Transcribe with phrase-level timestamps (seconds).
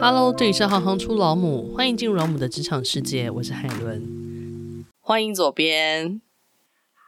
[0.00, 6.20] Hello，这里是行行出老母，欢迎进入老母的职场世界，我是海伦，欢迎左边。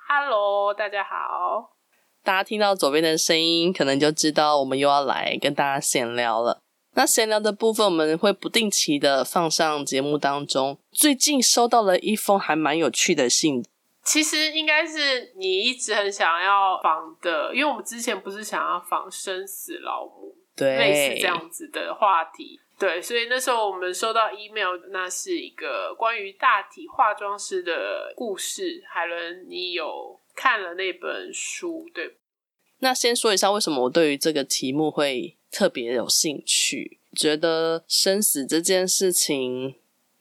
[0.08, 1.76] Hello，大家好。
[2.22, 6.60] 大家听到左边的声音，可能就知道我们又要来跟大家闲聊了。
[6.94, 10.78] 那闲聊的部分，我们会不定期的放上节目当中。
[10.92, 13.64] 最近收到了一封还蛮有趣的信。
[14.02, 28.84] 其实应该是你一直很想要访的，因为我们之前不是想要访生死老母，对，类似这样子的话题，对，所以那时候我们收到 email，那是一个关于大体化妆师的故事。
[28.86, 32.16] 海伦，你有看了那本书，对？
[32.80, 36.98] 那先说一下，为什么我对于这个题目会特别有兴趣？
[37.14, 39.76] 觉得生死这件事情，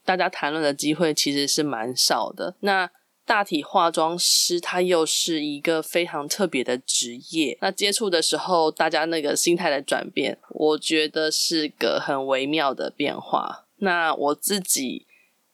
[0.06, 2.56] 大家谈论的机会其实是蛮少的。
[2.60, 2.90] 那
[3.26, 7.58] 大体化妆师，他又是一个非常特别的职业。
[7.60, 13.66] 那接触的时候，大家那个心态的转变，我觉得是个很微妙的变化。
[13.78, 15.04] 那我自己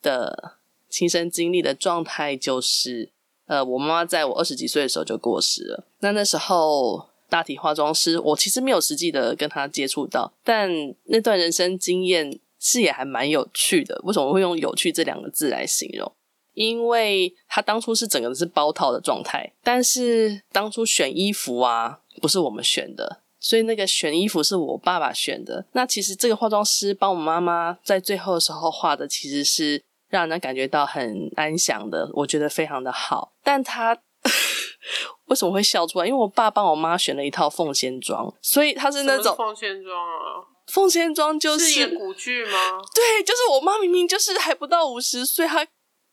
[0.02, 0.58] 的
[0.91, 3.08] 亲身经历的状态就是，
[3.47, 5.84] 呃，我妈妈在我二十几岁的时候就过世了。
[6.00, 10.70] 那那时候大体化妆师，我其实没有实际的跟她接触到，但
[11.04, 13.98] 那段人生经验是也还蛮有趣的。
[14.04, 16.12] 为什么会用“有趣”这两个字来形容？
[16.55, 25.64] 因为他当初是整个是包套的状态，但是当初选衣服啊，不是我们选的，所以那个选衣服是我爸爸选的。
[25.72, 33.33] 那其实这个化妆师帮我妈妈在最后的时候画的，其实是让人感觉到很安详的，我觉得非常的好。
[33.42, 33.98] 但他
[35.27, 36.06] 为什么会笑出来？
[36.06, 40.44] 因为我爸帮我妈选了一套凤仙装，所以他是那种凤仙装啊。
[40.69, 42.50] 凤仙装就是，是演古剧吗？
[42.94, 45.66] 对，就是我妈明明就是还不到五十岁，她。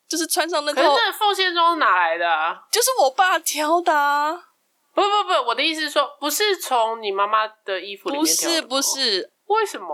[0.09, 2.63] 就是穿上那套，可是那凤仙装哪来的啊？
[2.71, 4.33] 就是我爸挑的啊。
[4.95, 8.61] 不不不，我的意思是说，不是从你妈妈的衣服里面挑的。
[8.63, 9.87] 不是不是，为什么？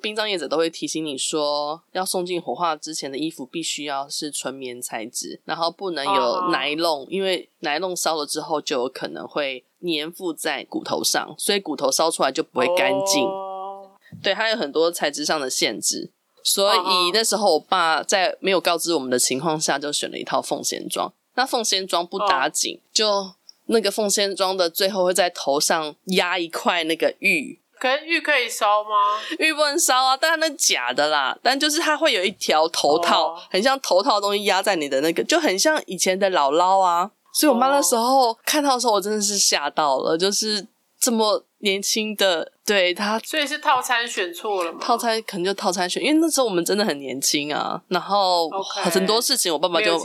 [0.00, 13.24] 殡葬业者都会提醒你说，要送进火化之前的衣服必须要是纯棉材质，然后不能有奶弄，因为奶弄烧了之后就有可能会粘附在骨头上，所以骨头烧出来就不会干净。
[13.24, 13.90] 哦、
[14.22, 16.10] 对，它有很多材质上的限制。
[16.42, 21.12] 所以那时候，我爸在没有告知我们的情况下，就选了一套凤仙装。
[21.34, 22.82] 那凤仙装不打紧，oh.
[22.92, 23.30] 就
[23.66, 27.60] 那个凤仙装的最后会在头上压一块那个玉。
[27.78, 29.20] 可是玉可以烧吗？
[29.38, 31.38] 玉不能烧啊，但是那假的啦。
[31.42, 33.38] 但就是它会有一条头套，oh.
[33.50, 37.10] 很像头套的东西压在你的那个，就很像以前的姥姥啊。
[37.34, 40.66] 所以我妈那时候看到的时候，我真的是吓到了，就是
[40.98, 41.44] 这么。
[41.58, 44.78] 年轻的，对他，所以是套餐选错了吗？
[44.80, 48.48] 套餐可能就套餐选，因为那时候我们真的很年轻啊，然后
[48.90, 50.00] 很多事情我爸爸就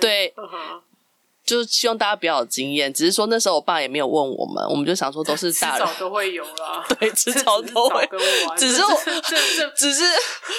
[0.00, 0.32] 对。
[0.36, 0.80] Uh.
[1.44, 6.82] 就是希望大家比较有经验，只是说那时候我爸也没有问我们，我们就想说都是大人，迟早都会有啦。
[6.98, 8.08] 对，迟早都会。
[8.56, 8.98] 只是我，
[9.76, 10.04] 只是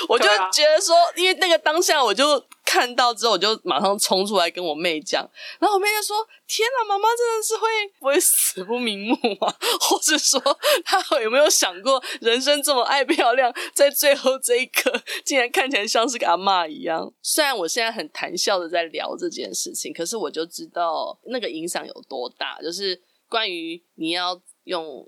[0.07, 2.39] 我就觉得说，啊、因为那个当下我就
[2.75, 5.25] 看到之后，我就马上冲出来跟我妹讲，
[5.59, 7.67] 然后我妹就说：“天哪，妈妈真的是会
[7.99, 9.55] 不会死不瞑目啊？
[9.79, 10.41] 或是说
[10.83, 14.91] 她有没有想过，人生这么爱漂亮，在最后这一刻
[15.23, 17.13] 竟然看起来像是个阿妈一样？
[17.23, 21.17] 虽然我现在很谈笑的在聊这件事情，可是我就知道。
[21.27, 22.59] 那个影响有多大？
[22.61, 25.07] 就是关于你要用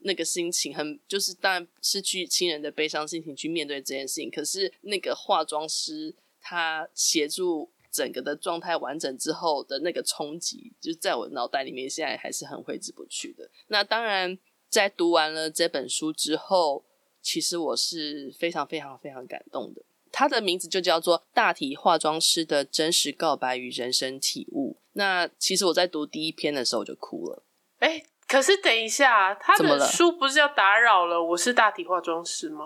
[0.00, 4.30] 那个心情，很就是当然失去亲人的悲伤心情去面对这件事情。
[4.30, 6.14] 可是那个化妆师
[6.48, 13.50] 他协助整个的状态完整之后的那个冲击，就在我脑袋里面现在还是很挥之不去的。
[13.66, 16.84] 那当然，在读完了这本书之后，
[17.20, 19.82] 其实我是非常非常非常感动的。
[20.12, 24.76] 它的名字就叫做《大体化妆师的真实告白与人生体悟》。
[24.92, 27.42] 那其实我在读第一篇的时候我就哭了。
[27.80, 31.20] 哎、欸，可是等一下，他的书不是要打扰了？
[31.22, 32.64] 我是大体化妆师吗？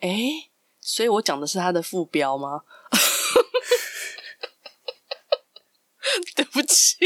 [0.00, 0.50] 哎、欸，
[0.80, 2.64] 所以我讲的是他的副标吗？
[6.36, 6.96] 对不起，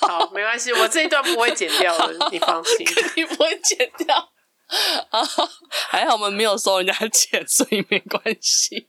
[0.00, 2.86] 好，没关系，我这一段不会剪掉的，你放心，
[3.16, 4.16] 你不会剪掉
[5.10, 5.22] 啊？
[5.88, 8.88] 还好我们没有收人家钱，所以没关系。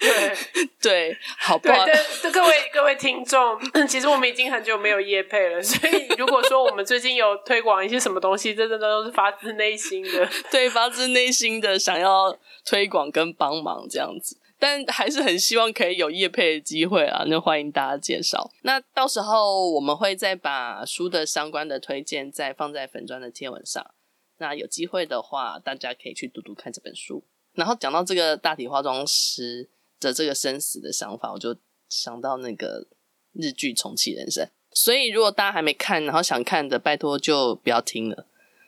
[0.00, 0.36] 对
[0.80, 1.84] 对，好不好？
[1.84, 18.50] 对，对各位各位听众，其实我们已经很久没有夜配了，所以如果说我们最近有推广一些什么东西，真的都是发自内心的， 对，发自内心的想要推广跟帮忙这样子，但还是很希望可以有业配的机会啊，那欢迎大家介绍。
[18.62, 23.94] 那到时候我们会再把书的相关的推荐再放在粉砖的贴文上，
[24.38, 27.24] 那有机会的话，大家可以去读读看这本书。
[27.54, 29.68] 然后讲到这个大体化妆师
[30.00, 31.56] 的这个生死的想法，我就
[31.88, 32.86] 想到那个
[33.32, 34.44] 日剧《重启人生》。
[34.72, 38.26] 所以如果大家还没看，然后想看的，拜托就不要听了，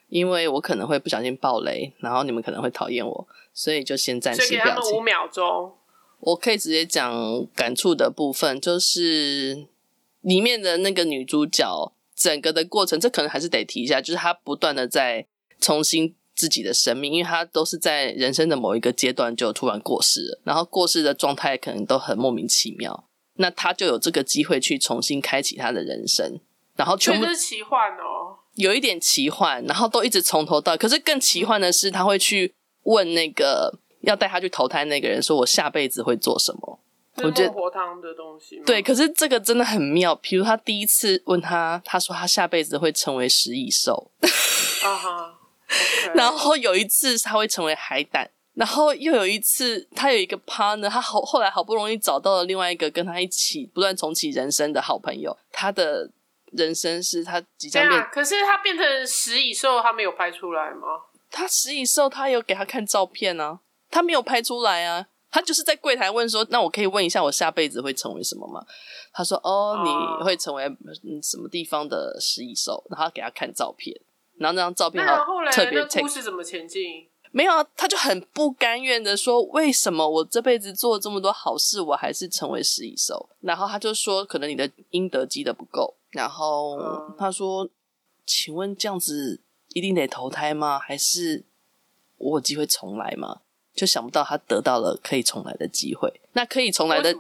[0.09, 4.43] 因为我可能会不小心爆雷，然后你们可能会讨厌我，所以就先暂时。
[4.43, 5.73] 所以给他们五秒钟。
[6.21, 9.67] 我可以直接讲感触的部分，就是
[10.23, 15.27] 里面的那个女主角整个的过程，这可能还是得提一下，就是她不断的在
[15.61, 26.41] 重新自己的生命，因为他都是在人生的某一个阶段就突然过世了，然后过世的状态可能都很莫名其妙，那他就有这个机会去重新开启他的人生，
[26.77, 33.79] 然后全部是奇幻哦，有一点奇幻，然后都一直从头到，可是更奇幻的是，他会去问那个。
[34.05, 36.79] 要带他去投胎那个人说：“我下辈子会做什么？”
[37.25, 38.63] 我觉得活汤的东西。
[38.67, 40.15] 对，可是这个真的很妙。
[40.17, 44.11] 比如他第一次问他，他说他下辈子会成为食蚁兽。
[44.85, 45.34] 啊哈。
[46.15, 55.37] 然后有一次他会成为海胆，然后又有一次他有一个 partner，他好后来好不容易找到了另外一个跟他一起不断重启人生的好朋友。
[55.51, 56.11] 他的
[56.53, 60.87] 人生是他即将变，可是他变成食蚁兽，他没有拍出来吗？
[61.31, 63.61] 他食蚁兽，他有给他看照片呢、啊。
[63.91, 68.65] 他没有拍出来啊，他就是在柜台问说：“那我可以问一下，我下辈子会成为什么吗？”
[69.15, 70.65] 他说：“哦，你会成为
[71.23, 73.97] 什么地方的食蚁兽？”然后给他看照片，
[74.37, 77.09] 然后那张照片然后后来特别故事怎么前进？
[77.31, 86.79] 没有啊，他就很不甘愿的说：“为什么我这辈子做了这么多好事，我还是成为食蚁兽？”然后他就说：“可能你的阴德积的不够。”然后
[87.19, 87.69] 他说
[88.25, 89.41] ：“请问这样子
[89.71, 90.79] 一定得投胎吗？
[90.79, 91.43] 还是
[92.19, 93.41] 我有机会重来吗？”
[93.75, 96.21] 就想不到他得到了可以重来的机会。
[96.35, 97.13] 那可以重来的，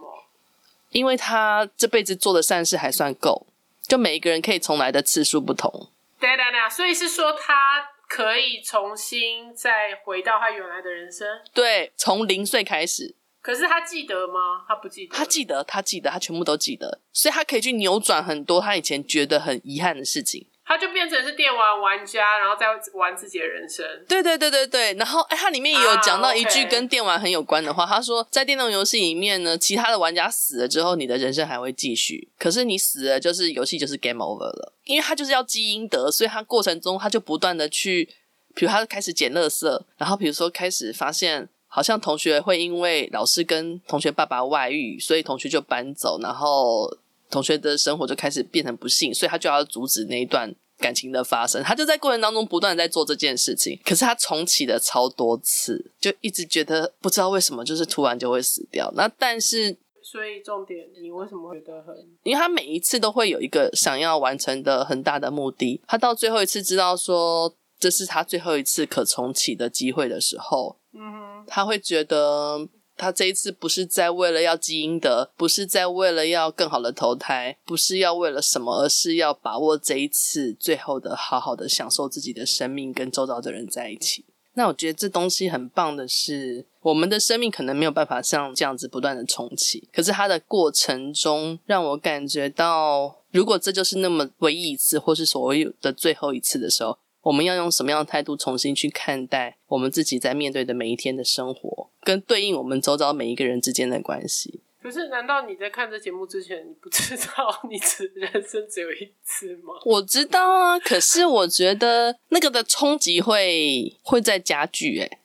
[0.90, 3.48] 因为他这辈子做的善事还算够。
[3.82, 5.88] 就每一个人可以重来的次数不同。
[6.24, 11.28] 对对对，所以是说他可以重新再回到他原来的人生。
[11.52, 13.14] 对，从零岁开始。
[13.42, 14.64] 可是他记得吗？
[14.66, 15.14] 他不记得。
[15.14, 17.02] 他记得，他记得，他全部都记得。
[17.12, 20.48] 所以他可以去扭转很多他以前觉得很遗憾的事情。
[20.66, 23.84] 他就变成是电玩玩家，然后再玩自己的人生。
[24.08, 27.84] 对对对对对，然后哎，他里面也有讲到一句跟电玩很有关的话。
[27.84, 32.28] 他说，在电动游戏里面呢，其他的玩家死了之后，你的人生还会继续。
[32.38, 34.72] 可是你死了，就是游戏就是 game over 了。
[34.84, 38.08] 因为他就是要积阴德，所以他过程中他就不断的去，
[38.54, 46.96] 比如他开始捡垃圾，然后比如说开始发现，好像同学会因为老师跟同学爸爸外遇，所以同学就搬走，然后。
[47.34, 51.60] 同学的生活就开始变成不幸，所以他就要阻止那一段感情的发生。
[51.64, 58.88] 他就在过程当中不断的在做这件事情，可是他重启了超多次，就一直觉得不知道为什么，就是突然就会死掉。
[58.94, 61.92] 那但是，所以重点，你为什么会觉得很？
[62.22, 65.82] 因为他每一次都会有一个想要完成的很大的目的。
[65.88, 72.68] 他到最后一次知道说这是他最后一次可重启的机会的时候，嗯，他会觉得。
[72.96, 84.24] 他这一次不是在为了要积阴德，不是在为了要更好的投胎，不是要为了什么，而是要把握这一次最后的好好的享受自己的生命，跟周遭的人在一起。
[84.56, 96.96] 那我觉得这东西很棒的是，我们的生命可能没有办法像这样子不断的重启，可是它的过程中让我感觉到，如果这就是那么唯一一次，或是所谓的最后一次的时候。
[97.24, 104.60] 我们要用什么样的态度重新去看待我们自己在面对的每一天的生活，跟对应我们周遭每一个人之间的关系？
[104.82, 109.72] 可是，难道你在看这节目之前，你不知道你只人生只有一次吗？
[109.86, 115.18] 我知道啊，可是我觉得那个的冲击会会在加剧，欸，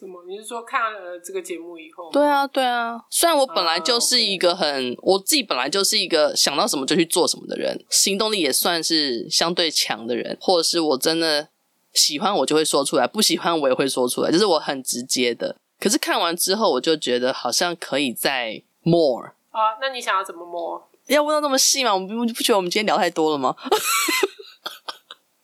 [0.00, 0.06] 诶。
[0.26, 2.10] 你是说看了这个节目以后？
[2.10, 3.00] 对啊，对啊。
[3.10, 4.98] 虽然我本来就是一个很，uh, okay.
[5.02, 11.48] 我自己本来就是一个想到什么就去做什么的人，行动力也算是相对强的人，或者是我真的
[11.92, 15.56] 喜欢我就会说出来，不喜欢我也会说出来，就是我很直接的。
[15.78, 19.74] 可是看完之后，我就觉得好像可以再 more 啊。
[19.74, 20.82] Uh, 那你想要怎么 more？
[21.06, 21.94] 要问到那么细吗？
[21.94, 23.54] 我们不不觉得我们今天聊太多了吗？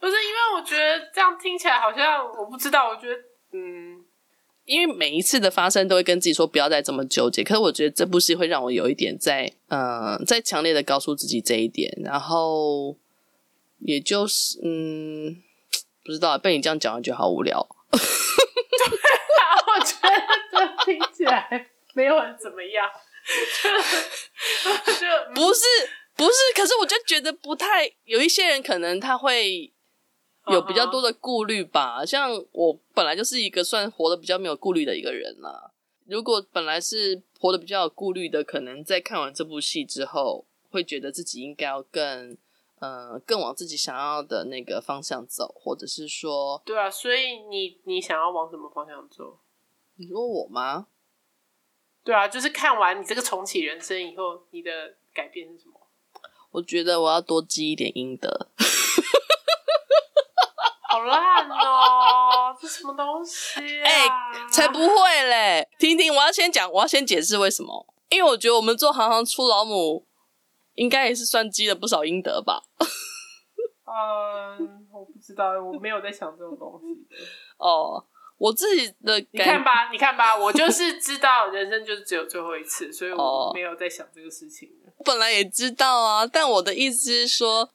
[0.01, 3.15] 不是，因为我觉得这样听起来好像我不知道，我觉得
[3.53, 4.00] 嗯。
[4.71, 12.97] 因为每一次的发生都会跟自己说不要再这么纠结，可是我觉得这部戏会让我有一点在，嗯、呃，在强烈的告诉自己这一点，然后
[13.81, 15.43] 也就是，嗯，
[16.05, 17.67] 不知道被你这样讲，我觉得好无聊。
[17.91, 20.09] 对啊，我觉得
[20.53, 22.89] 这听起来没有很怎么样，
[24.87, 25.65] 就就不是
[26.15, 29.73] 不是，可是我就觉得不太，有一些人可能他会。
[30.53, 35.73] 有比较多的顾虑吧，像我本来就是一个算活得比较没有顾虑的一个人啦。
[36.07, 42.37] 如果本来是活得比较有顾虑的，可能在看完这部戏之后，会觉得自己应该要更，
[42.81, 49.39] 呃，更往自己想要的那个方向走，或者是说，对啊，所以你你想要往什么方向走？
[49.97, 50.89] 你说我吗？
[52.03, 54.71] 对啊，就是看完你这个重启人生以后，你的
[55.15, 55.75] 改变是什么？
[56.51, 58.49] 我觉得我要多积一点阴德。
[60.91, 62.57] 好烂哦！
[62.61, 63.87] 这什么东西、啊？
[63.87, 64.11] 哎、欸，
[64.51, 65.69] 才不会嘞！
[65.79, 67.87] 听听，我要先讲，我要先解释为什么。
[68.09, 70.05] 因为我觉得我们做行行出老母，
[70.75, 72.63] 应该也是算积了不少阴德吧。
[73.87, 77.07] 嗯，我不知道，我没有在想这种东西。
[77.59, 78.05] 哦，
[78.37, 84.69] 我自己的，你看吧，你看吧，我就是知道人生就是只有最后一次，所以我没有在想这个事情。
[84.99, 87.71] 我本来也知道啊，但我的意思是说。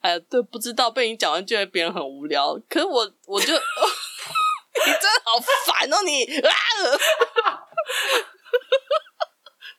[0.00, 2.54] 哎，对，不知道被你讲完，觉得别人很无聊。
[2.68, 6.50] 可是我，我就， 你真的好烦哦，你啊！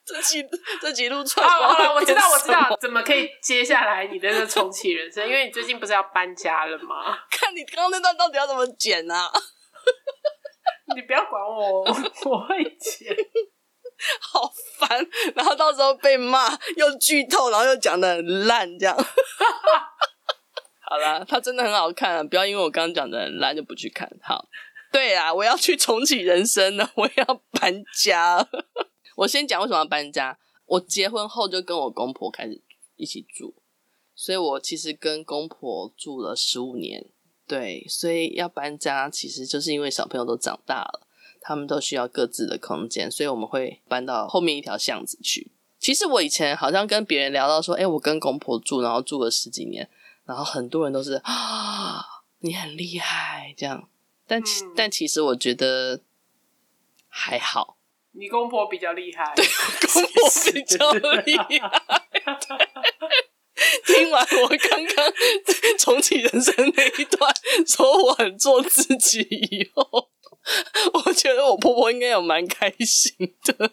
[0.06, 0.42] 这几
[0.82, 5.28] 这几路串，好了好了，我知道我知道，怎么可以接下来你的那个重启人生？
[5.28, 7.18] 因为你最近不是要搬家了吗？
[7.30, 9.30] 看你刚刚那段到底要怎么剪啊？
[10.96, 13.16] 你不要管我，我会剪。
[14.22, 18.96] 好烦，然后到时候被骂又剧透，然后又讲得很烂，这样。
[20.90, 22.24] 好啦，它真的很好看啊！
[22.24, 24.10] 不要因为我刚刚讲的很烂就不去看。
[24.22, 24.48] 好，
[24.92, 28.48] 对啊，我要去重启人生了，我要搬家。
[29.18, 30.38] 我先讲为什么要搬家。
[30.66, 32.62] 我结婚后就跟我公婆开始
[32.96, 33.56] 一起住，
[34.16, 37.06] 所以我其实跟公婆住了十五年。
[37.48, 41.07] 对，所以要搬家其实就是因为小朋友都长大了。
[41.48, 45.50] 他们都需要各自的空间，所以我们会搬到后面一条巷子去。
[45.80, 49.90] 其实我以前好像跟别人聊到说，哎，我跟公婆住，然后住了十几年，
[50.26, 52.04] 然后很多人都是啊，
[52.40, 53.88] 你很厉害这样。
[54.28, 56.02] 但其、嗯、但其实我觉得
[57.08, 57.78] 还好。
[58.12, 59.46] 你公婆比较厉害，对，
[59.94, 61.82] 公婆比较厉害。
[63.86, 65.14] 听完我刚刚
[65.80, 67.34] 重启人生那一段，
[67.66, 70.10] 说我很做自己以后。
[70.94, 73.72] 我觉得我婆婆应该有蛮开心的。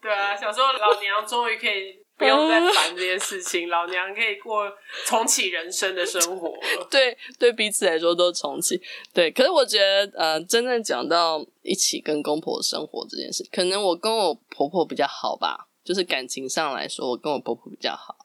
[0.00, 4.70] 对啊，小时候老娘终于可以不用再烦这件事情， 老娘可以过
[5.06, 6.88] 重启人生的生活了。
[6.90, 8.80] 对，对彼此来说都重启。
[9.14, 18.23] 对，可是我觉得，呃，真正讲到一起跟公婆生活这件事，可能我跟我婆婆比较好吧，就是感情上来说，我跟我婆婆比较好。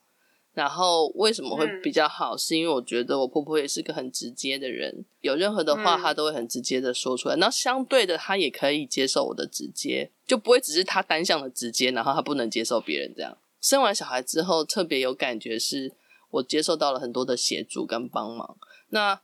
[0.59, 2.35] 然后为什么会比较好？
[2.35, 7.37] 嗯、是因为我觉得我婆婆也是个很直接的人，有任何的话她都会很直接的说出来。
[7.37, 13.37] 那、嗯、相对的，她也可以接受我的直接，就不会只是她单向的直接，然后她不能接受别人这样。
[13.61, 15.93] 生完小孩之后，特别有感觉，是
[16.31, 18.57] 我接受到了很多的协助跟帮忙。
[18.89, 19.21] 那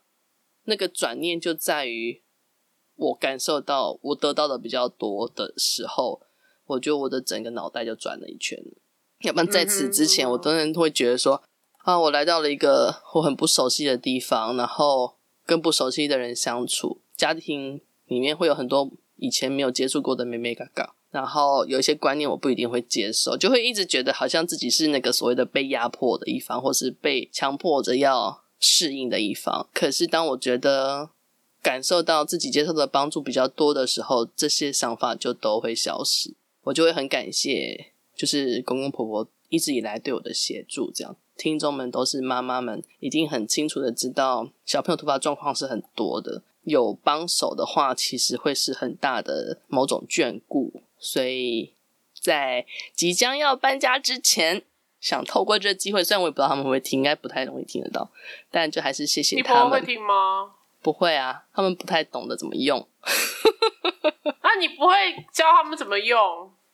[0.64, 2.24] 那个转念就在于
[2.96, 6.22] 我感受到我得到的比较多的时候，
[6.68, 8.58] 我觉得我的整个脑袋就转了一圈。
[9.22, 11.42] 要不然在此之前，我当然会觉得说，
[11.78, 29.68] 啊，我来到了一个我很不熟悉的地方，然后跟不熟悉的人相处，家庭里面会有很多以前没有接触过的妹妹嘎嘎，然后有一些观念我不一定会接受，就会一直觉得好像自己是那个所谓的被压迫的一方，或是被强迫着要适应的一方。
[29.74, 31.10] 可是当我觉得
[31.64, 37.94] 感受到自己接受的帮助比较多的时候，这些想法就都会消失，我就会很感谢。
[38.16, 50.82] 就是公公婆婆一直以来对我的协助，这样听众们都是妈妈们，一定很清楚的知道小朋友突发状况是很多的，有帮手的话，其实会是很大的某种眷顾。
[50.98, 51.74] 所以
[52.14, 54.64] 在即将要搬家之前，
[55.00, 58.10] 想透过这个机会，虽然我也不知道他们会听，应该不太容易听得到，
[58.50, 59.54] 但就还是谢谢他们。
[59.54, 60.56] 你婆婆会听吗？
[60.82, 62.88] 不会啊，他们不太懂得怎么用。
[64.42, 64.94] 那 你不会
[65.34, 66.18] 教他们怎么用？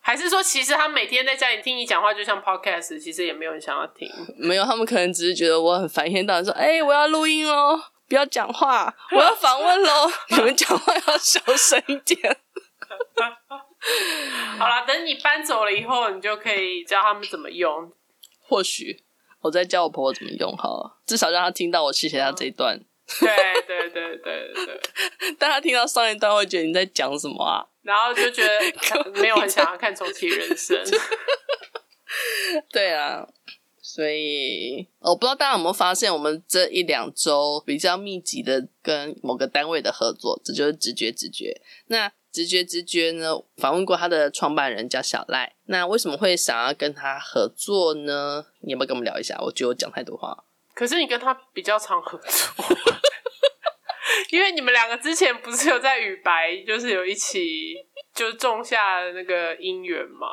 [0.04, 4.10] 还是说，其实他每天在家里听你讲话，就像 podcast，其实也没有人想要听。
[4.36, 12.18] 没有，他们可能只是觉得我很烦，一天到晚说：“哎、欸，我要录音哦，不要讲话，我要访问喽， 你们讲话要小声一点。
[14.58, 17.92] ”好啦，等你搬走了以后，你就可以教他们怎么用。
[18.40, 19.04] 或许
[19.42, 22.80] 我再教我婆婆怎么用好了，至少让她听到我谢谢她这一段。
[23.04, 27.66] 嗯对对对对对， 大家听到上一段会觉得你在讲什么啊？
[27.82, 30.78] 然后就觉得没有很想要看重启人生。
[32.70, 33.26] 对啊，
[33.80, 41.60] 所以我不知道大家有没有发现，我们这一两周比较密集的跟某个单位的合作，这就是直觉直觉。
[41.88, 45.54] 那直觉直觉呢，访问过他的创办人叫小赖。
[45.66, 48.46] 那为什么会想要跟他合作呢？
[48.60, 49.36] 你有没有跟我们聊一下？
[49.42, 50.44] 我觉得我讲太多话。
[50.82, 52.76] 可是你跟他比较常合作，
[54.30, 57.76] 因为你们两个之前不是有在与白，就是有一起
[58.12, 60.26] 就种下那个姻缘吗？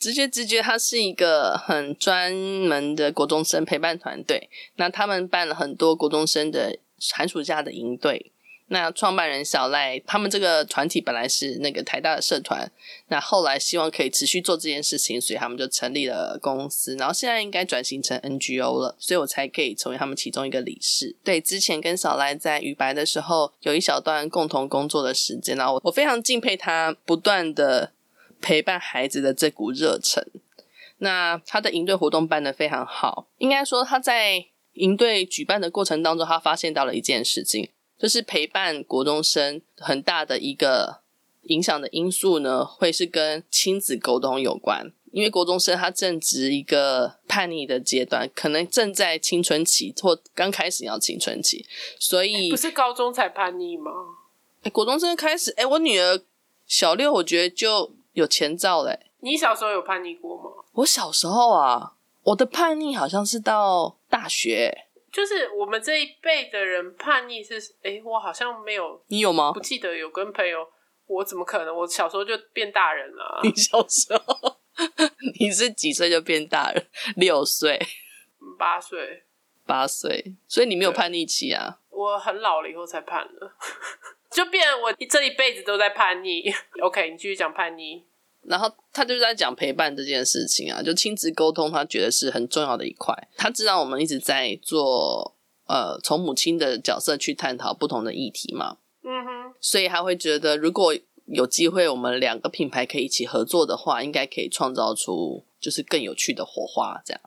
[0.00, 6.76] 直觉直觉，他是一个很专门的国中生陪伴团队，那他们办了很多国中生的
[7.14, 8.32] 寒暑假的营队，
[8.68, 12.70] 那创办人小赖他们这个团体本来是那个台大的社团，
[13.08, 21.14] 那后来希望可以持续做这件事情，所以他们就成立了公司，然后现在应该转型成 NGO 了，所以我才可以成为他们其中一个理事。
[21.22, 27.92] 对，之前跟小赖在鱼白的时候有一小段共同工作的时间，然后我我非常敬佩他不断的
[28.40, 30.26] 陪伴孩子的这股热忱。
[30.98, 37.68] 那他的营队活动办得非常好，应该说他在营队举办的过程当中，他发现到了一件事情。
[38.04, 41.00] 就是陪伴国中生很大的一个
[41.44, 44.92] 影响的因素呢，会是跟亲子沟通有关。
[45.10, 51.64] 因为国中生他正值一个叛逆的阶段，可能正在青春期或刚开始要青春期，
[51.98, 53.90] 所以不是高中才叛逆吗？
[54.64, 56.20] 哎，国中生开始，哎，我女儿
[56.66, 59.06] 小六，我觉得就有前兆嘞。
[59.20, 60.50] 你小时候有叛逆过吗？
[60.74, 61.94] 我小时候啊，
[62.24, 64.88] 我的叛逆好像是到大学。
[65.14, 69.52] 就是我们这一辈的人叛逆是，哎，我好像没有，你有吗？
[69.52, 70.66] 不记得有跟朋友，
[71.06, 71.72] 我怎么可能？
[71.72, 73.40] 我小时候就变大人了。
[73.44, 74.56] 你小时候，
[75.38, 76.84] 你是几岁就变大人？
[77.14, 77.80] 六岁？
[78.58, 79.22] 八岁？
[79.64, 80.34] 八岁？
[80.48, 81.78] 所以你没有叛逆期啊？
[81.90, 83.56] 我很老了以后才叛了，
[84.32, 86.52] 就变我这一辈子都在叛逆。
[86.82, 88.04] OK，你继续讲叛逆。
[88.46, 93.14] 然后他就在讲陪伴这件事情啊，就亲子沟通，他觉得是很重要的一块。
[93.36, 95.36] 他知道我们一直在做，
[95.66, 98.78] 呃，从母亲的角色去探讨不同的议题嘛。
[99.02, 99.54] 嗯哼。
[99.60, 100.94] 所以他会觉得，如果
[101.26, 107.20] 有机会，我们两个品牌可以一起合作的话，应该可以创造出就是更有趣的火花，这样。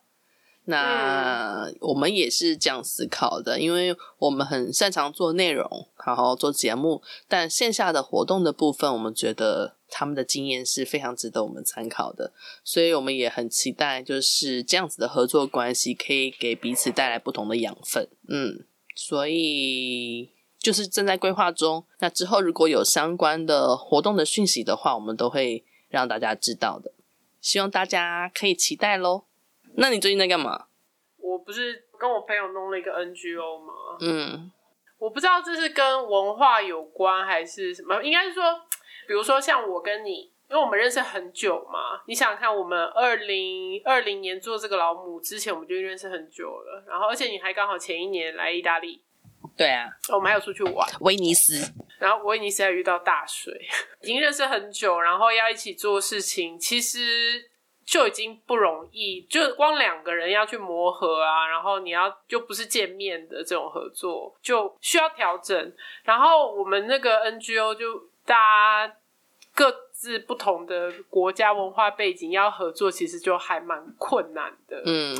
[0.65, 12.31] 那我们也是这样思考的，因为我们很擅长做内容，然后做节目，但线下的活动的部分，我们觉得他们的经验是非常值得我们参考的，
[12.63, 18.07] 所以我们也很期待，就是这样子的合作关系可以给彼此带来不同的养分。
[18.27, 18.65] 嗯，
[18.95, 26.91] 所以就是正在规划中，那之后如果有相关的活动的讯息的话，我们都会让大家知道的，
[27.39, 29.25] 希望大家可以期待喽。
[29.75, 30.65] 那你最近在干嘛？
[31.17, 33.73] 我不是跟我朋友弄了一个 NGO 吗？
[34.01, 34.51] 嗯，
[34.97, 38.01] 我不知道这是跟文化有关还是什么。
[38.01, 38.43] 应该是说，
[39.07, 42.01] 比如说像我跟你，因为我们认识很久嘛。
[42.07, 46.83] 你想想看，我们二零二零年做这个老母之前，我们就认识很久了。
[46.87, 49.01] 然后，而且你还刚好前一年来意大利。
[49.55, 51.73] 对啊，我们还有出去玩威尼斯。
[51.99, 53.53] 然后威尼斯还遇到大水，
[54.01, 57.49] 已经认识很久，然后要一起做事情，其实。
[57.87, 65.73] 就已经不容易，就光两个人要去磨合啊，然后你要就不是见面的这种合作，就需要调整。
[66.03, 68.35] 然后我们那个 NGO 就大
[68.87, 68.95] 家
[69.55, 74.83] 各自不同的国家文化背景要合作，其实就还蛮困难的。
[74.85, 75.17] 嗯，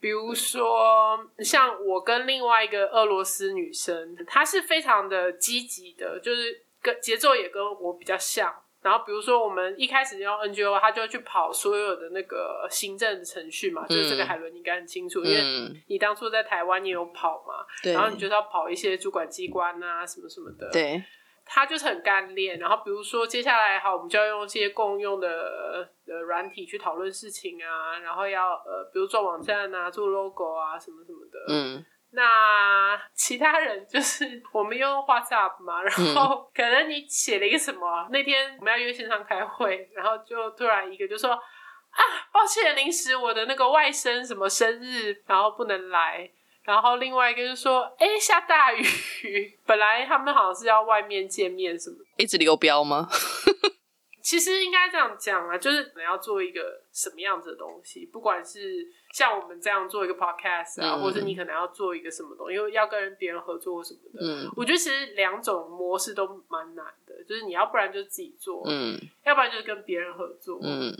[0.00, 8.54] 比如说像我跟另外一个俄罗斯女生，她是非常的积极的，就是跟节奏也跟我比较像。
[8.80, 15.42] 然后比如说，我们一开始用 NGO，她就要去跑所有的那个行政程序嘛，嗯、就是这个海伦你应该很清楚，因为
[15.88, 21.02] 你当初在台湾你有跑嘛，然后你就是要跑一些主管机关啊什么什么的，对，
[21.48, 22.58] 他就是很干练。
[22.58, 31.84] 然后比如说接下来好，我们就要用一些共用的呃软体去讨论事情啊，然后要呃比如做网站啊，做 logo 啊什么什么的，嗯。
[32.10, 42.00] 那其他人就是 我们用 WhatsApp 嘛，然后可能你写了一个什么，嗯、那天我们要约线上开会，然后就突然一个就说啊，
[42.32, 46.30] 抱歉，临时我的那个外甥什么生日，然后不能来，
[46.68, 48.84] 然后另外一个就说，哎、欸，下大雨，
[49.64, 53.08] 本来他们好像是要外面见面什么，一直流标吗？
[54.22, 64.20] 其实应该这样讲啊，就是可能要做一个什么样子的东西，不管是像我们这样做一个 podcast 啊，嗯、或者你可能要做一个什么东西，因为要跟别人合作什么的。
[64.20, 70.94] 嗯，我觉得其实两种模式都蛮难的，就是你要不然就自己做，嗯，要不然就是跟别人合作，嗯，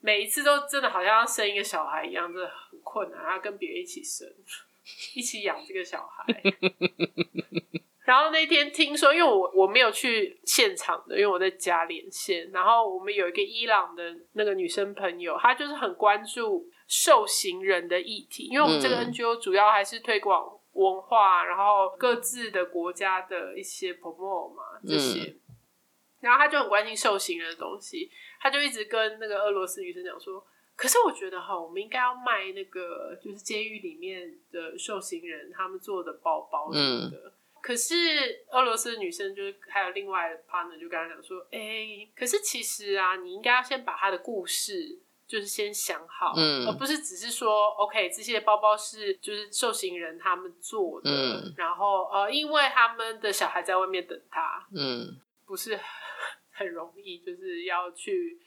[0.00, 4.26] 每一次都真的好像要生一个小孩一样，真的很困难，要跟别人一起生，
[5.14, 6.24] 一起养这个小孩。
[8.04, 12.50] 然后那天听说，因为我我没有去现场的，因为我在家连线。
[12.50, 25.36] 然后我们有一个伊朗的那个女生朋友，她就是很关注受刑人的议题，因为我们这个 NGO 主要还是推广文化，然后各自的国家的一些 promote 嘛这些。
[26.18, 30.44] 然后她就很关心受刑人的东西，她就一直跟那个俄罗斯女生讲说
[30.80, 37.94] ：“可是我觉得哈，我们应该要卖那个就是监狱里面的受刑人他们做的包包什么的。”可是
[38.50, 55.78] 俄罗斯的女生就是还有另外的 partner 就跟他讲说，哎、欸，可是其实啊，你应该要先把他的故事就是先想好，嗯，而不是只是说 OK，这些包包是就是受刑人他们做的，嗯，然后呃，因为他们的小孩在外面等他，嗯，不是
[56.50, 58.40] 很 容易，就是要去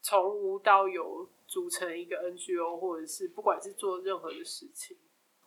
[0.00, 4.96] 从无到有组成一个 NGO，或者是不管是做任何的事情，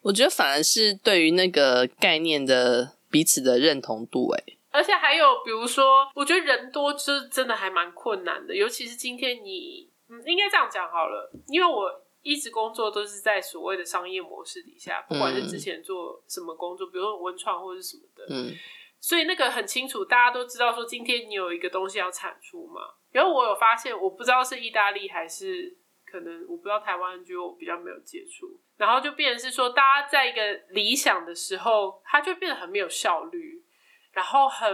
[0.01, 4.43] 我觉得反而是对于那个概念的彼此的认同度，哎。
[4.71, 11.91] 而且还有，比如说，我觉得人多就是真的还蛮困难的，尤其是今天你，嗯，应该这样讲好了，因为我
[12.21, 18.53] 一直工作都是在所谓的商业模式底下，不管是之前做什么工作，比如说文创或者什么的，嗯，
[19.01, 22.81] 所以那个很清楚，大家都知道说今天你有一个东西要产出嘛。
[23.11, 25.75] 然后我有发现，我不知道是意大利还是
[26.17, 33.63] 可能我不知道台湾，就我比较没有接触，然后就变成是说，大家在一个理想的时候，它就变得很没有效率。
[34.13, 34.67] 然后很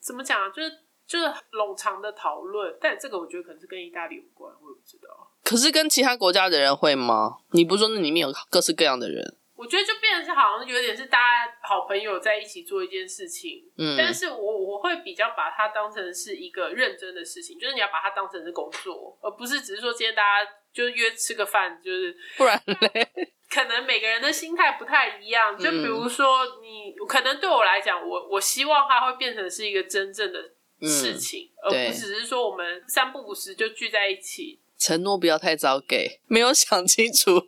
[0.00, 0.48] 怎么讲啊？
[0.48, 0.70] 就是
[1.06, 5.30] 就是冗长的讨论，但这个我觉得可能是跟意大利有关，我也不知道。
[5.44, 7.36] 可是跟其他国家的人会吗？
[7.52, 9.36] 你不是说那里面有各式各样的人？
[9.54, 23.08] 我觉得就变成是好像有点是大家好朋友在一起做一件事情，嗯，但是我我会比较把它当成是一个认真的事情，就是你要把它当成是工作，而不是只是说今天大家就约吃个饭，就是不然嘞。
[23.50, 30.38] 可能每个人的心态不太一样，就比如说你，嗯、可能对我来讲，我我希望它会变成是一个真正的
[30.82, 34.60] 事情，嗯、而不只是说我们三不五时就聚在一起。
[34.78, 37.40] 承诺不要太早给，没有想清楚。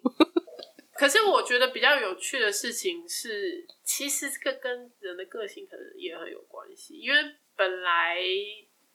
[0.96, 7.18] 可是我觉得比较有趣的事情是，其实这个跟人的个性可能也很有关系，因为
[7.54, 8.16] 本来。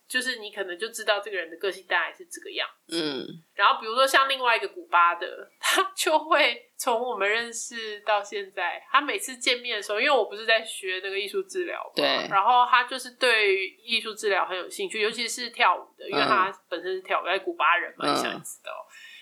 [0.08, 18.72] 就是你可能就知道这个人的个性大概是这个样子，嗯，然后比如说像另外一个古巴的，他就会从我们认识到现在，他每次见面的时候，因为我不是在学那个艺术治疗嘛，对，然后他就是对艺术治疗很有兴趣，尤其是跳舞的，因为他本身是跳舞，在古巴人嘛，你想知道，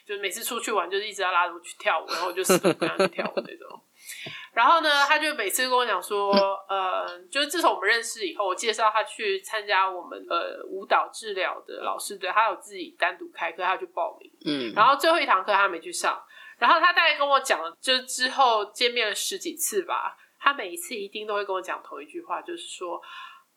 [0.06, 3.82] 就每次出去玩就是一直要拉着我去跳舞，然后我就死都不想去跳舞那种。
[4.54, 6.32] 然后呢，他就每次跟我讲说，
[6.70, 14.32] 呃，就是自从我们认识以后，我介绍他去参加我们呃舞蹈治疗的老师，对，他有自己单独开课，他去报名。
[14.46, 14.72] 嗯。
[14.76, 16.24] 然后最后一堂课他没去上，
[16.60, 23.02] 然后他大概跟我讲，就是之后见面了十几次吧，他每一次一定都会跟我讲同一句话，就是说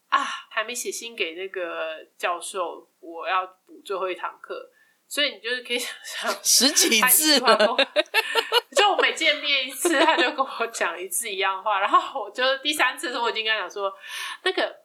[0.08, 4.70] 啊，还没写信给那个教授，我要补最后一堂课。
[5.08, 7.86] 所以你就是可以想象十几次了，就我每
[9.16, 13.92] 见面一次，他就跟我讲一次一样话，然后我就第三次的时候，我已经跟他讲说，
[14.44, 14.76] 那个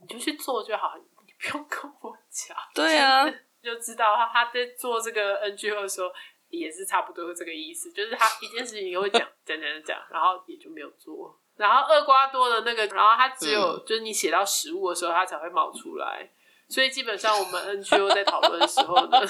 [0.00, 2.56] 你就去做就好，你不用跟我讲。
[2.74, 3.24] 对啊，
[3.62, 6.08] 就知道他他在做这个 NGO 的时候，
[6.48, 11.38] 也是差不多这个意思，就是他一件事情也会讲讲讲讲，然后也就没有做。
[11.56, 16.28] 然后厄瓜多的那个，然后他只有、嗯、就是你写到食物的时候，他才会冒出来。
[16.68, 19.20] 所以基本上我们 NGO 在讨论的时候呢，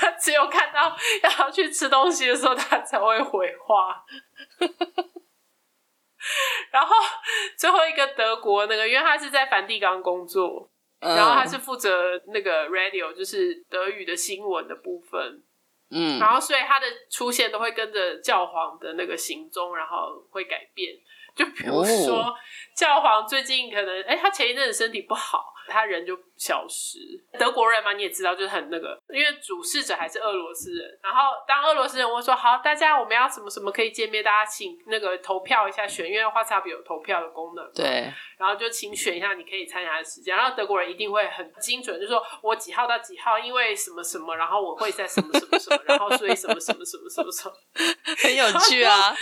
[0.00, 0.96] 他 只有看到
[1.38, 4.02] 要去吃东西的时候，他才会回话。
[6.72, 6.94] 然后
[7.58, 10.68] 最后一个德国那个，因为他是在梵蒂冈工作，
[11.00, 15.42] 然后他是负责那个 radio，就是德语的新闻的部分。
[15.90, 20.94] 嗯，然后所以他的出现都会跟着教皇的那个行踪，然后会改变。
[21.36, 22.34] 就比如说
[22.74, 25.52] 教皇最近可能，哎，他前一阵子身体不好。
[25.66, 26.98] 他人就消失，
[27.38, 30.86] 德国人嘛，你也知道，就是很那个，因为主事者还是俄罗斯人。
[31.02, 37.64] 然后当俄罗斯人，我说好，大家我们要什么什么可以见面，大家请那个投票一下选，因为 WhatsApp 有投票的功能。
[37.72, 38.12] 对。
[38.36, 40.36] 然后就请选一下你可以参加的时间。
[40.36, 47.54] 然后德国人一定会很精准，就说我几号到几号，因为什么什么，然后我会在什么什么什么，然后所以什么什么什么什么什么，
[48.22, 49.16] 很有趣啊。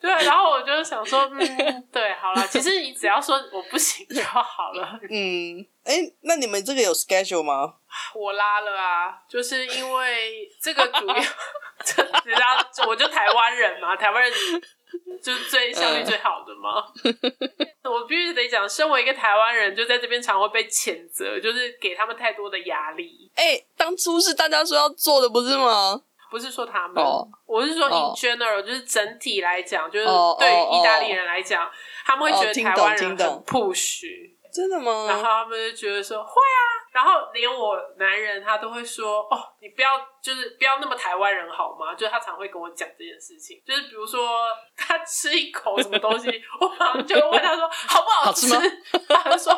[0.00, 4.98] 对，然后我就想说，嗯，对，好了， 其实你只要说我不行 就好了。
[5.10, 7.74] 嗯，哎、欸，那你们这个有 schedule 吗？
[8.14, 14.32] 我拉了啊，就是因为这个主要， 你知道，我就台湾人嘛，台湾人
[15.22, 16.84] 就是最效率最好的嘛。
[17.84, 23.30] 我必须得讲，身为一个台湾人，就在这边常会被谴责，就是给他们太多的压力。
[23.34, 26.02] 哎、欸，当初是大家说要做的，不是吗？
[26.30, 27.26] 不是说他们，oh.
[27.46, 28.66] 我是说 in general，、oh.
[28.66, 30.06] 就是整体来讲，就是
[30.38, 31.72] 对于意大利人来讲，oh.
[32.04, 34.02] 他们会觉得台湾人很 push。
[34.52, 35.06] 真的吗？
[35.06, 36.60] 然后他们就觉得说会啊，
[36.90, 39.90] 然后连我男人他都会说哦，你不要
[40.22, 41.92] 就是不要那么台湾人好吗？
[41.94, 48.54] 就是他常会跟我讲这件事情，就是比如说他吃一口什么东西，我马上就问他说好不好吃？
[48.54, 49.52] 好吃 他就说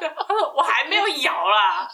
[0.00, 1.86] 对，他说我还没有咬啦。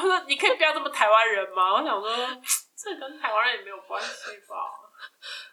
[0.00, 1.74] 然后说你可以不要这么台湾人吗？
[1.74, 2.10] 我想说
[2.74, 4.56] 这跟台湾人也没有关系吧。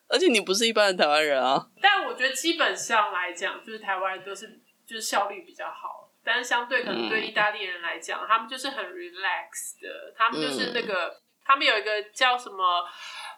[0.08, 1.68] 而且你不是一般的台湾人啊！
[1.82, 4.48] 但我觉得基本上来讲，就是台湾人都是
[4.86, 12.86] 就是效率比较好，但是相对可能对意大利人来讲，嗯、他们就是很 relax 的，他们就是那个，嗯、他们有一个叫什么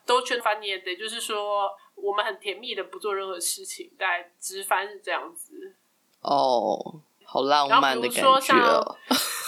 [0.05, 5.75] dolce far niente，就是说我们很甜蜜的不做任何事情，大概直翻是这样子。
[6.21, 8.97] 哦，好浪漫的感觉哦。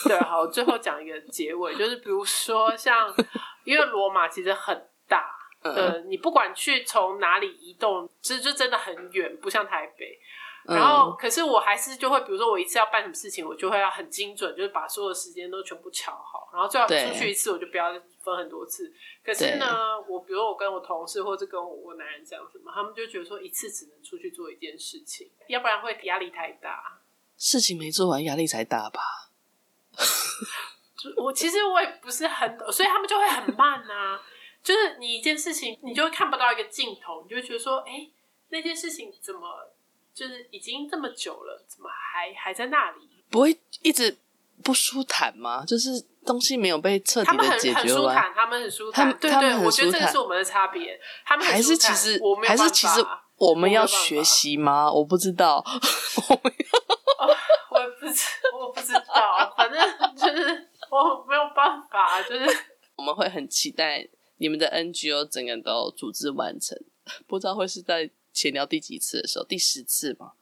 [0.10, 3.14] 像对，好，最后讲一个结尾，就是比如说像，
[3.64, 5.38] 因为罗马其实很大。
[5.64, 10.18] 呃，你不管去从哪里移动，其实就真的很远，不像台北。
[10.64, 16.50] 然后，可是我还是就会，比如说我一次要办什么事情，我就会要很精准，就是把所有时间都全部瞧好。
[16.54, 17.92] 然后最好出去一次，我就不要
[18.24, 18.92] 分很多次。
[19.24, 27.00] 可是呢，我比如说我跟我同事或者跟我，我男人讲什么，他们就觉得说一次只能出去做一件事情，要不然会压力太大。
[27.38, 29.00] 事情没做完，压力才大吧？
[31.18, 34.20] 我其实我也不是很懂，所以他们就会很慢啊。
[34.64, 38.12] 就是你一件事情，你就会看不到一个尽头，你就会觉得说，哎、欸，
[38.50, 39.42] 那件事情怎么
[40.14, 43.10] 就是已经这么久了，怎么还还在那里？
[43.32, 44.16] 不会一直
[44.64, 45.66] 不舒坦吗？
[45.66, 47.76] 就是东西没有被彻底的解决完。
[47.76, 51.00] 他们很很舒坦，他们很舒坦，对对，我觉得这个是我们的差别。
[51.26, 53.04] 他们还是其实还是其实
[53.38, 54.92] 我们要学习吗？
[54.92, 55.64] 我不知道，
[56.30, 58.41] 我也不知，我
[58.74, 59.80] 不知道，反正
[60.16, 62.46] 就是我没有办法，就是
[62.98, 64.08] 我们会很期待。
[64.38, 66.76] 你们的 NGO 整个都组织完成，
[67.28, 70.34] 不知道会是在前聊第几次的时候，第十次吗？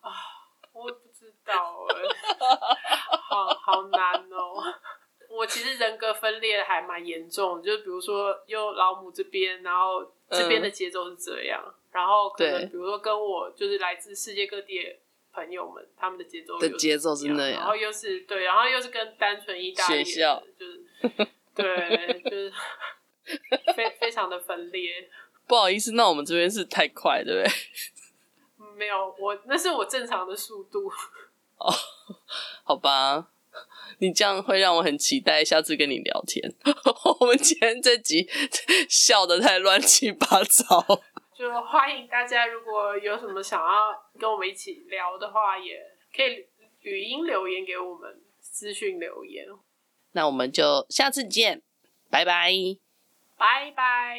[0.00, 0.12] 啊，
[0.74, 1.96] 我不知道哎，
[3.30, 4.62] 好好难哦。
[5.30, 14.96] 我其实人格分裂还蛮严重，就比如说，又老母这边，然后这边的节奏是这样，嗯、然后可能比如说跟我就是来自世界各地的
[15.36, 20.82] 朋友们，他们的节奏的节奏是那样，然后又是对，然后又是跟单纯意大利学校就是。
[21.56, 22.52] 对，就是
[23.74, 25.08] 非非常的分裂。
[25.48, 27.54] 不好意思，那我们这边是太快，对不对？
[28.76, 30.86] 没有，我那是我正常的速度。
[31.56, 31.72] 哦，
[32.62, 33.28] 好吧，
[34.00, 36.54] 你这样会让我很期待下次跟你聊天。
[37.20, 38.28] 我们今天这集
[38.88, 40.84] 笑得太乱七八糟，
[41.38, 43.68] 就欢迎大家，如果有什么想要
[44.18, 45.74] 跟我们一起聊的话，也
[46.14, 46.46] 可以
[46.80, 49.44] 语音留言给我们，私讯留言。
[50.12, 51.60] 那我们就下次见，
[52.10, 52.50] 拜拜，
[53.36, 54.18] 拜拜。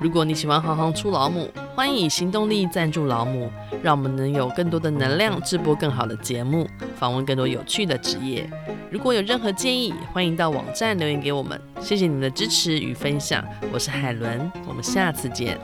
[0.00, 3.50] 如果你喜欢行行出老母，欢迎以行动力赞助老母，
[3.82, 8.48] 让我们能有更多的能量制播更好的节目，访问更多有趣的职业。
[8.88, 11.60] 如果有任何建议，欢迎到网站留言给我们。
[11.80, 15.58] 谢谢你们的支持与分享，我是海伦，我们下次见。